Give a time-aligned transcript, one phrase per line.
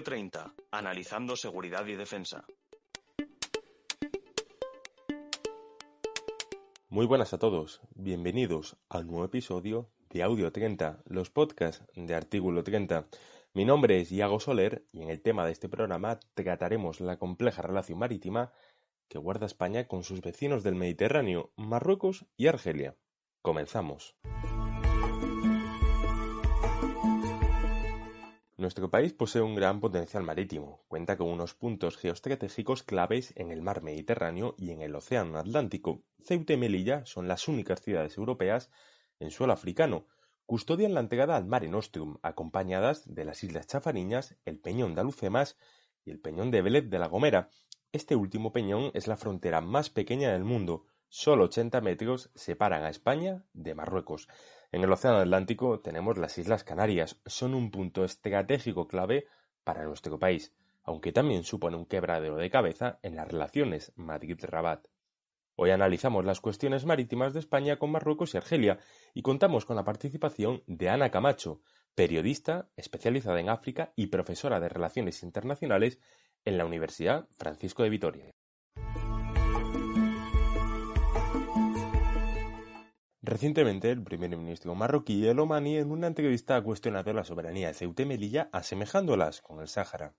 [0.00, 0.54] Audio 30.
[0.70, 2.46] Analizando seguridad y defensa.
[6.88, 7.82] Muy buenas a todos.
[7.94, 13.08] Bienvenidos a un nuevo episodio de Audio 30, los podcasts de Artículo 30.
[13.52, 17.60] Mi nombre es Iago Soler y en el tema de este programa trataremos la compleja
[17.60, 18.52] relación marítima
[19.06, 22.96] que guarda España con sus vecinos del Mediterráneo, Marruecos y Argelia.
[23.42, 24.16] Comenzamos.
[28.60, 33.62] Nuestro país posee un gran potencial marítimo, cuenta con unos puntos geoestratégicos claves en el
[33.62, 36.02] mar Mediterráneo y en el Océano Atlántico.
[36.22, 38.70] Ceuta y Melilla son las únicas ciudades europeas
[39.18, 40.04] en suelo africano,
[40.44, 45.56] custodian la entrada al Mare Nostrum, acompañadas de las Islas Chafariñas, el Peñón de Alucemas
[46.04, 47.48] y el Peñón de Vélez de la Gomera.
[47.92, 52.88] Este último peñón es la frontera más pequeña del mundo, solo 80 metros separan a
[52.88, 54.28] España de Marruecos.
[54.72, 59.26] En el Océano Atlántico tenemos las Islas Canarias, son un punto estratégico clave
[59.64, 64.86] para nuestro país, aunque también supone un quebradero de cabeza en las relaciones Madrid-Rabat.
[65.56, 68.78] Hoy analizamos las cuestiones marítimas de España con Marruecos y Argelia
[69.12, 71.60] y contamos con la participación de Ana Camacho,
[71.96, 75.98] periodista especializada en África y profesora de Relaciones Internacionales
[76.44, 78.30] en la Universidad Francisco de Vitoria.
[83.30, 87.74] Recientemente, el primer ministro marroquí El Omani en una entrevista ha cuestionado la soberanía de
[87.74, 90.14] Ceuta y Melilla asemejándolas con el Sáhara.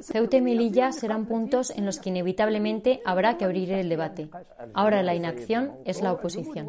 [0.00, 4.30] Ceuta y Melilla serán puntos en los que inevitablemente habrá que abrir el debate.
[4.72, 6.68] Ahora la inacción es la oposición.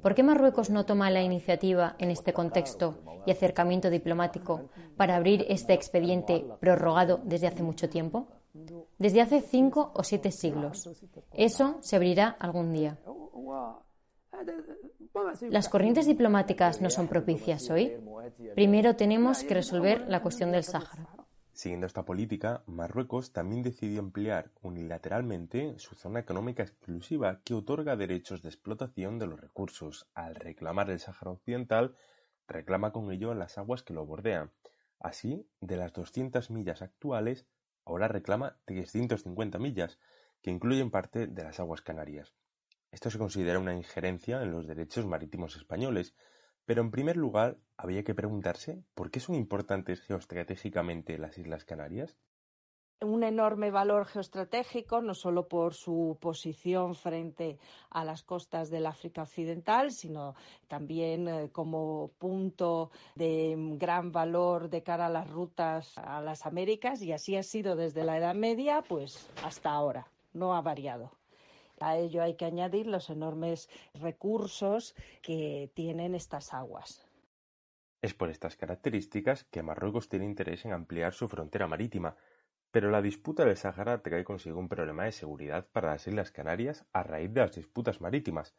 [0.00, 5.44] ¿Por qué Marruecos no toma la iniciativa en este contexto y acercamiento diplomático para abrir
[5.48, 8.28] este expediente prorrogado desde hace mucho tiempo?
[8.98, 10.88] Desde hace cinco o siete siglos.
[11.32, 12.98] Eso se abrirá algún día.
[15.50, 17.96] Las corrientes diplomáticas no son propicias hoy.
[18.54, 21.08] Primero tenemos que resolver la cuestión del Sáhara.
[21.52, 28.42] Siguiendo esta política, Marruecos también decidió ampliar unilateralmente su zona económica exclusiva que otorga derechos
[28.42, 30.06] de explotación de los recursos.
[30.14, 31.96] Al reclamar el Sáhara Occidental,
[32.46, 34.52] reclama con ello las aguas que lo bordean.
[35.00, 37.44] Así, de las 200 millas actuales,
[37.88, 39.98] ahora reclama 350 millas,
[40.42, 42.34] que incluyen parte de las aguas canarias.
[42.92, 46.14] Esto se considera una injerencia en los derechos marítimos españoles,
[46.66, 52.16] pero en primer lugar había que preguntarse por qué son importantes geoestratégicamente las Islas Canarias
[53.00, 57.58] un enorme valor geoestratégico, no solo por su posición frente
[57.90, 60.34] a las costas del África Occidental, sino
[60.66, 67.02] también eh, como punto de gran valor de cara a las rutas a las Américas,
[67.02, 71.12] y así ha sido desde la Edad Media, pues hasta ahora, no ha variado.
[71.80, 77.06] A ello hay que añadir los enormes recursos que tienen estas aguas.
[78.02, 82.16] Es por estas características que Marruecos tiene interés en ampliar su frontera marítima,
[82.70, 86.84] pero la disputa del Sáhara trae consigo un problema de seguridad para las Islas Canarias
[86.92, 88.54] a raíz de las disputas marítimas,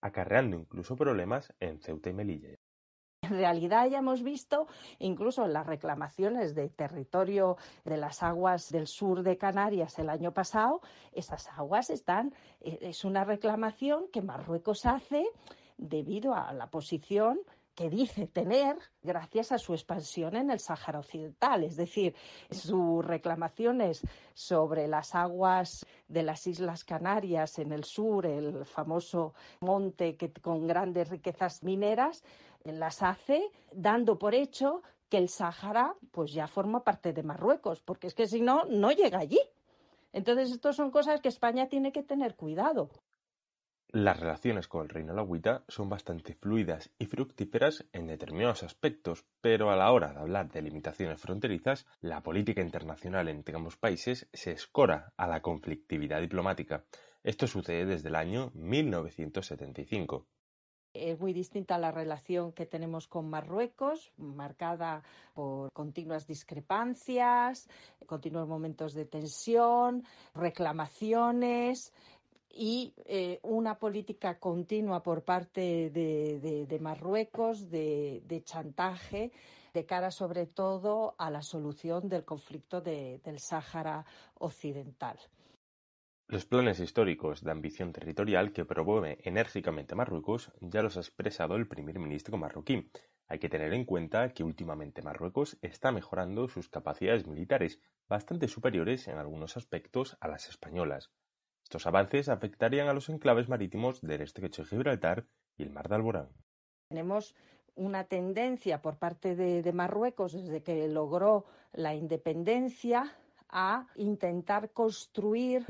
[0.00, 2.58] acarreando incluso problemas en Ceuta y Melilla.
[3.22, 4.66] En realidad ya hemos visto,
[4.98, 10.32] incluso en las reclamaciones de territorio de las aguas del sur de Canarias el año
[10.32, 10.80] pasado,
[11.12, 15.26] esas aguas están, eh, es una reclamación que Marruecos hace
[15.76, 17.40] debido a la posición
[17.74, 21.64] que dice tener gracias a su expansión en el Sáhara Occidental.
[21.64, 22.14] Es decir,
[22.50, 24.02] sus reclamaciones
[24.34, 30.66] sobre las aguas de las Islas Canarias en el sur, el famoso monte que, con
[30.66, 32.22] grandes riquezas mineras,
[32.64, 38.06] las hace dando por hecho que el Sáhara pues ya forma parte de Marruecos, porque
[38.06, 39.40] es que si no, no llega allí.
[40.12, 42.90] Entonces, estas son cosas que España tiene que tener cuidado.
[43.92, 49.72] Las relaciones con el Reino Alawita son bastante fluidas y fructíferas en determinados aspectos, pero
[49.72, 54.52] a la hora de hablar de limitaciones fronterizas, la política internacional entre ambos países se
[54.52, 56.84] escora a la conflictividad diplomática.
[57.24, 60.24] Esto sucede desde el año 1975.
[60.92, 65.02] Es muy distinta la relación que tenemos con Marruecos, marcada
[65.34, 67.68] por continuas discrepancias,
[68.06, 70.04] continuos momentos de tensión,
[70.34, 71.92] reclamaciones,
[72.52, 79.32] y eh, una política continua por parte de, Marruecos de, chantaje
[79.74, 84.06] de cara sobre todo a la solución del conflicto del Sáhara
[84.38, 85.18] Occidental.
[86.26, 91.68] Los planes históricos de ambición territorial que promueve enérgicamente Marruecos ya los ha expresado el
[91.68, 92.90] primer ministro marroquí.
[93.28, 97.78] Hay que tener en cuenta que últimamente Marruecos está mejorando sus capacidades militares,
[98.08, 101.10] bastante superiores en algunos aspectos a las españolas.
[101.70, 105.24] Estos avances afectarían a los enclaves marítimos del estrecho de Gibraltar
[105.56, 106.28] y el mar de Alborán.
[106.88, 107.36] Tenemos
[107.76, 113.16] una tendencia por parte de Marruecos desde que logró la independencia
[113.48, 115.64] a intentar construir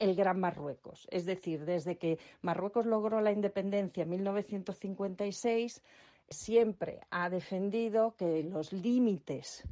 [0.00, 1.06] el Gran Marruecos.
[1.12, 5.80] Es decir, desde que Marruecos logró la independencia en 1956,
[6.28, 9.62] siempre ha defendido que los límites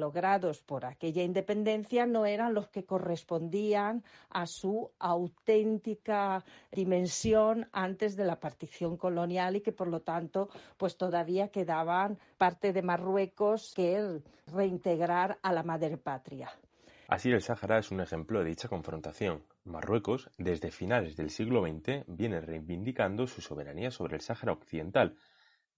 [0.00, 8.24] logrados por aquella independencia no eran los que correspondían a su auténtica dimensión antes de
[8.24, 14.20] la partición colonial y que por lo tanto pues todavía quedaban parte de Marruecos que
[14.52, 16.50] reintegrar a la madre patria.
[17.08, 19.44] Así el Sáhara es un ejemplo de dicha confrontación.
[19.64, 25.16] Marruecos, desde finales del siglo XX, viene reivindicando su soberanía sobre el Sáhara Occidental.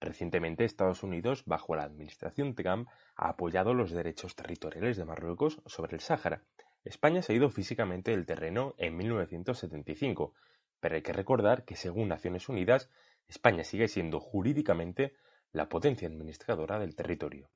[0.01, 5.95] Recientemente Estados Unidos, bajo la administración Trump, ha apoyado los derechos territoriales de Marruecos sobre
[5.95, 6.45] el Sáhara.
[6.85, 10.35] España se ha ido físicamente del terreno en 1975,
[10.81, 12.89] pero hay que recordar que según Naciones Unidas,
[13.27, 15.15] España sigue siendo jurídicamente
[15.53, 17.51] la potencia administradora del territorio.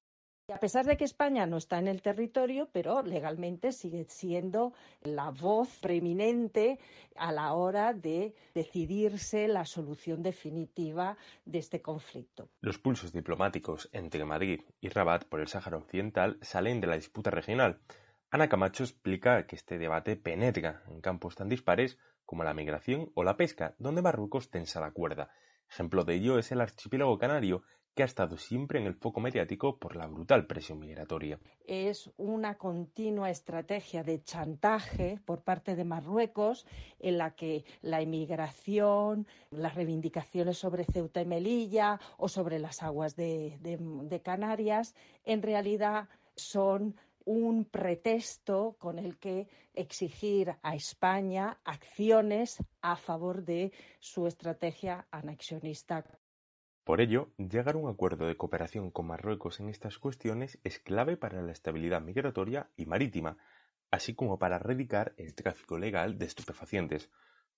[0.54, 5.30] A pesar de que España no está en el territorio, pero legalmente sigue siendo la
[5.30, 6.78] voz preeminente
[7.16, 12.50] a la hora de decidirse la solución definitiva de este conflicto.
[12.60, 17.30] Los pulsos diplomáticos entre Madrid y Rabat por el Sáhara Occidental salen de la disputa
[17.30, 17.80] regional.
[18.30, 23.24] Ana Camacho explica que este debate penetra en campos tan dispares como la migración o
[23.24, 25.30] la pesca, donde Marruecos tensa la cuerda.
[25.70, 27.62] Ejemplo de ello es el archipiélago canario,
[27.94, 31.38] que ha estado siempre en el foco mediático por la brutal presión migratoria.
[31.66, 36.66] Es una continua estrategia de chantaje por parte de Marruecos
[36.98, 43.14] en la que la inmigración, las reivindicaciones sobre Ceuta y Melilla o sobre las aguas
[43.16, 52.62] de, de Canarias en realidad son un pretexto con el que exigir a España acciones
[52.80, 56.04] a favor de su estrategia anexionista.
[56.84, 61.16] Por ello, llegar a un acuerdo de cooperación con Marruecos en estas cuestiones es clave
[61.16, 63.36] para la estabilidad migratoria y marítima,
[63.92, 67.08] así como para erradicar el tráfico legal de estupefacientes.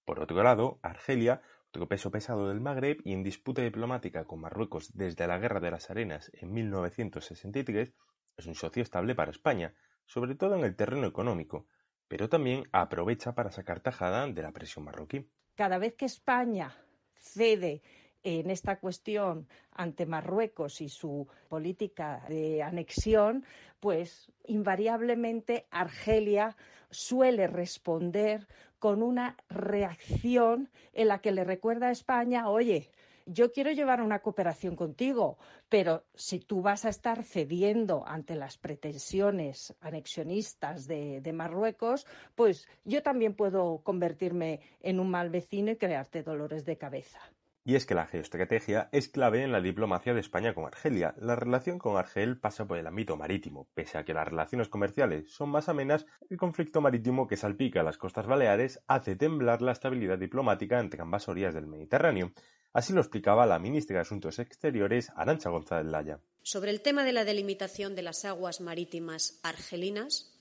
[0.04, 4.92] Por otro lado, Argelia, otro peso pesado del Magreb y en disputa diplomática con Marruecos
[4.94, 7.94] desde la Guerra de las Arenas en 1963,
[8.36, 9.74] es un socio estable para España,
[10.04, 11.66] sobre todo en el terreno económico,
[12.08, 15.30] pero también aprovecha para sacar tajada de la presión marroquí.
[15.54, 16.76] Cada vez que España
[17.14, 17.82] cede
[18.24, 23.44] en esta cuestión ante Marruecos y su política de anexión,
[23.78, 26.56] pues invariablemente Argelia
[26.90, 28.46] suele responder
[28.78, 32.90] con una reacción en la que le recuerda a España, oye,
[33.26, 35.38] yo quiero llevar una cooperación contigo,
[35.68, 42.68] pero si tú vas a estar cediendo ante las pretensiones anexionistas de, de, Marruecos, pues
[42.84, 47.20] yo también puedo convertirme en un mal vecino y crearte dolores de cabeza.
[47.66, 51.14] Y es que la geoestrategia es clave en la diplomacia de España con Argelia.
[51.18, 53.68] La relación con Argel pasa por el ámbito marítimo.
[53.72, 57.96] Pese a que las relaciones comerciales son más amenas, el conflicto marítimo que salpica las
[57.96, 62.32] costas baleares hace temblar la estabilidad diplomática entre ambas orillas del Mediterráneo.
[62.74, 66.20] Así lo explicaba la ministra de Asuntos Exteriores, Arancha González Laya.
[66.42, 70.34] Sobre el tema de la delimitación de las aguas marítimas argelinas,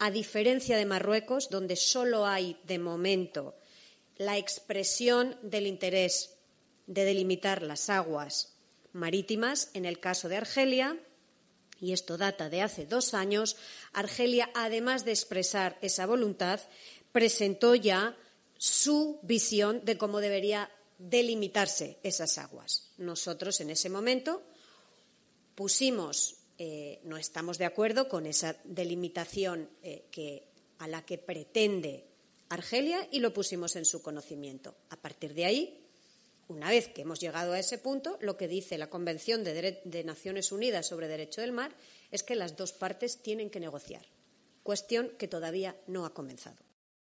[0.00, 3.54] a diferencia de Marruecos, donde solo hay, de momento,
[4.16, 6.33] la expresión del interés
[6.86, 8.54] de delimitar las aguas
[8.92, 10.98] marítimas en el caso de Argelia,
[11.80, 13.56] y esto data de hace dos años,
[13.92, 16.60] Argelia, además de expresar esa voluntad,
[17.12, 18.16] presentó ya
[18.56, 22.90] su visión de cómo debería delimitarse esas aguas.
[22.96, 24.42] Nosotros en ese momento
[25.54, 30.46] pusimos, eh, no estamos de acuerdo con esa delimitación eh, que,
[30.78, 32.06] a la que pretende
[32.48, 34.76] Argelia y lo pusimos en su conocimiento.
[34.90, 35.83] A partir de ahí,
[36.48, 40.52] una vez que hemos llegado a ese punto, lo que dice la Convención de, Naciones
[40.52, 41.72] Unidas sobre Derecho del Mar
[42.10, 44.02] es que las dos partes tienen que negociar,
[44.62, 46.56] cuestión que todavía no ha comenzado.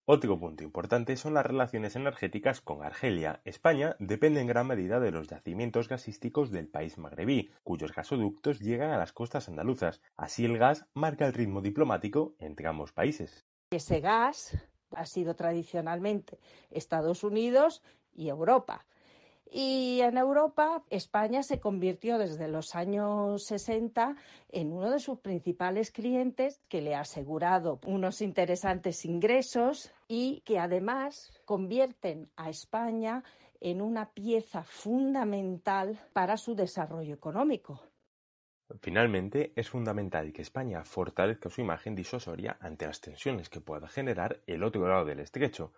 [0.08, 3.42] Otro punto importante son las relaciones energéticas con Argelia.
[3.44, 8.92] España depende en gran medida de los yacimientos gasísticos del país magrebí, cuyos gasoductos llegan
[8.92, 10.02] a las costas andaluzas.
[10.16, 13.48] Así el gas marca el ritmo diplomático entre ambos países.
[13.72, 14.56] Ese gas
[14.92, 16.40] ha sido tradicionalmente
[16.70, 17.82] Estados Unidos
[18.14, 18.86] y Europa.
[19.50, 24.16] Y en Europa, España se convirtió desde los años 60
[24.50, 30.60] en uno de sus principales clientes que le ha asegurado unos interesantes ingresos y que
[30.60, 33.24] además convierten a España
[33.62, 37.82] en una pieza fundamental para su desarrollo económico.
[38.82, 44.42] Finalmente, es fundamental que España fortalezca su imagen disuasoria ante las tensiones que pueda generar
[44.48, 45.72] el otro lado del estrecho,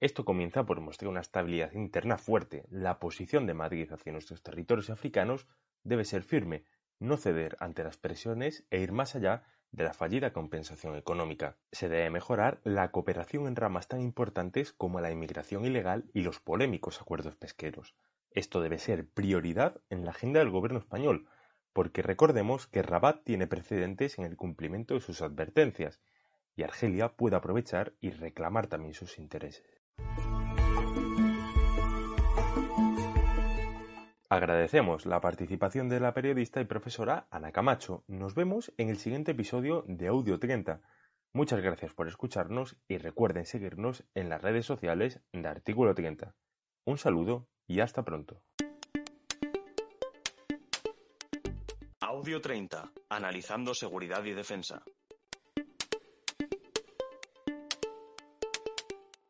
[0.00, 2.66] esto comienza por mostrar una estabilidad interna fuerte.
[2.68, 5.46] La posición de Madrid hacia nuestros territorios africanos
[5.82, 6.64] debe ser firme,
[6.98, 11.56] no ceder ante las presiones e ir más allá de la fallida compensación económica.
[11.72, 16.38] Se debe mejorar la cooperación en ramas tan importantes como la inmigración ilegal y los
[16.38, 17.96] polémicos acuerdos pesqueros.
[18.30, 21.28] Esto debe ser prioridad en la agenda del gobierno español,
[21.72, 26.00] porque recordemos que Rabat tiene precedentes en el cumplimiento de sus advertencias,
[26.56, 29.83] y Argelia puede aprovechar y reclamar también sus intereses.
[34.34, 38.02] Agradecemos la participación de la periodista y profesora Ana Camacho.
[38.08, 40.80] Nos vemos en el siguiente episodio de Audio 30.
[41.32, 46.34] Muchas gracias por escucharnos y recuerden seguirnos en las redes sociales de Artículo 30.
[46.84, 48.42] Un saludo y hasta pronto.
[52.00, 52.90] Audio 30.
[53.10, 54.82] Analizando seguridad y defensa.